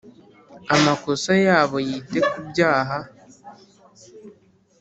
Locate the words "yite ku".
1.87-2.39